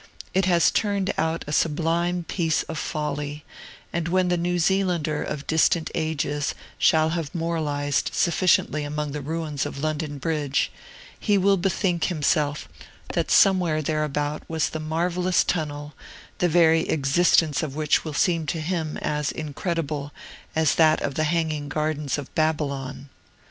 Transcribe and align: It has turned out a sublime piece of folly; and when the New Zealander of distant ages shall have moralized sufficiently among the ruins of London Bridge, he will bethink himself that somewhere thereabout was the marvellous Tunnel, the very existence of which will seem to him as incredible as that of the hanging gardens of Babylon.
It 0.33 0.45
has 0.45 0.71
turned 0.71 1.13
out 1.15 1.43
a 1.45 1.51
sublime 1.51 2.23
piece 2.23 2.63
of 2.63 2.79
folly; 2.79 3.45
and 3.93 4.07
when 4.07 4.29
the 4.29 4.35
New 4.35 4.57
Zealander 4.57 5.21
of 5.21 5.45
distant 5.45 5.91
ages 5.93 6.55
shall 6.79 7.09
have 7.09 7.35
moralized 7.35 8.09
sufficiently 8.11 8.83
among 8.83 9.11
the 9.11 9.21
ruins 9.21 9.63
of 9.63 9.83
London 9.83 10.17
Bridge, 10.17 10.71
he 11.19 11.37
will 11.37 11.55
bethink 11.55 12.05
himself 12.05 12.67
that 13.13 13.29
somewhere 13.29 13.83
thereabout 13.83 14.41
was 14.49 14.69
the 14.69 14.79
marvellous 14.79 15.43
Tunnel, 15.43 15.93
the 16.39 16.49
very 16.49 16.89
existence 16.89 17.61
of 17.61 17.75
which 17.75 18.03
will 18.03 18.15
seem 18.15 18.47
to 18.47 18.59
him 18.59 18.97
as 19.03 19.31
incredible 19.31 20.11
as 20.55 20.73
that 20.73 20.99
of 21.03 21.13
the 21.13 21.25
hanging 21.25 21.69
gardens 21.69 22.17
of 22.17 22.33
Babylon. 22.33 23.09